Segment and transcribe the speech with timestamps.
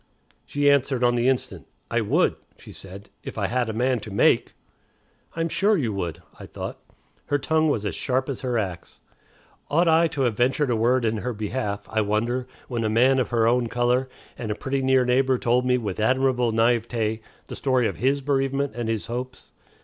[0.47, 1.67] She answered on the instant.
[1.91, 4.53] "I would," she said, "if I had a man to make."
[5.35, 6.79] "I'm sure you would," I thought.
[7.27, 8.99] Her tongue was as sharp as her axe.
[9.69, 13.19] Ought I to have ventured a word in her behalf, I wonder, when a man
[13.19, 14.09] of her own color,
[14.39, 18.73] and a pretty near neighbor, told me with admirable naïveté the story of his bereavement
[18.73, 19.51] and his hopes?